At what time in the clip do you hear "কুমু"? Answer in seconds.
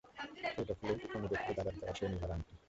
1.01-1.27